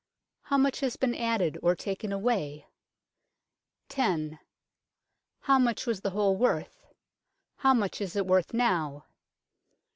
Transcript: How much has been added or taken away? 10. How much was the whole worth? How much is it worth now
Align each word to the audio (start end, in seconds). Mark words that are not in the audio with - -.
How 0.41 0.57
much 0.57 0.79
has 0.79 0.95
been 0.97 1.13
added 1.13 1.59
or 1.61 1.75
taken 1.75 2.11
away? 2.11 2.65
10. 3.89 4.39
How 5.41 5.59
much 5.59 5.85
was 5.85 6.01
the 6.01 6.09
whole 6.09 6.35
worth? 6.35 6.87
How 7.57 7.75
much 7.75 8.01
is 8.01 8.15
it 8.15 8.25
worth 8.25 8.51
now 8.51 9.05